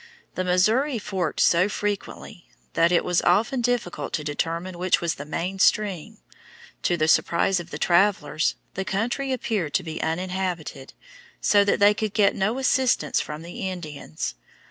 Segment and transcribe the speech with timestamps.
[0.33, 5.25] The Missouri forked so frequently that it was often difficult to determine which was the
[5.25, 6.17] main stream.
[6.81, 10.93] To the surprise of the travellers, the country appeared to be uninhabited,
[11.39, 14.33] so that they could get no assistance from the Indians.